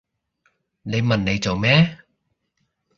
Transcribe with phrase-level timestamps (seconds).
[0.81, 1.99] 你問嚟做咩？